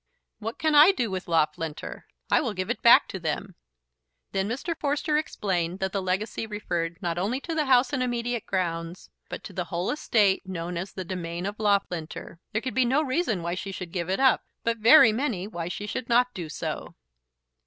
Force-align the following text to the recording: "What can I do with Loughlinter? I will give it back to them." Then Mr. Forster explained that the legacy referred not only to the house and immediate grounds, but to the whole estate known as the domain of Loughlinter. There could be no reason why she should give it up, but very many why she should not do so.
"What 0.39 0.57
can 0.57 0.73
I 0.73 0.91
do 0.91 1.11
with 1.11 1.27
Loughlinter? 1.27 2.05
I 2.31 2.41
will 2.41 2.55
give 2.55 2.71
it 2.71 2.81
back 2.81 3.07
to 3.09 3.19
them." 3.19 3.53
Then 4.31 4.49
Mr. 4.49 4.75
Forster 4.75 5.15
explained 5.19 5.77
that 5.77 5.91
the 5.91 6.01
legacy 6.01 6.47
referred 6.47 6.99
not 7.03 7.19
only 7.19 7.39
to 7.41 7.53
the 7.53 7.65
house 7.67 7.93
and 7.93 8.01
immediate 8.01 8.47
grounds, 8.47 9.11
but 9.29 9.43
to 9.43 9.53
the 9.53 9.65
whole 9.65 9.91
estate 9.91 10.41
known 10.43 10.75
as 10.75 10.93
the 10.93 11.05
domain 11.05 11.45
of 11.45 11.59
Loughlinter. 11.59 12.39
There 12.51 12.61
could 12.63 12.73
be 12.73 12.83
no 12.83 13.03
reason 13.03 13.43
why 13.43 13.53
she 13.53 13.71
should 13.71 13.91
give 13.91 14.09
it 14.09 14.19
up, 14.19 14.43
but 14.63 14.77
very 14.79 15.11
many 15.13 15.45
why 15.47 15.67
she 15.67 15.85
should 15.85 16.09
not 16.09 16.33
do 16.33 16.49
so. 16.49 16.95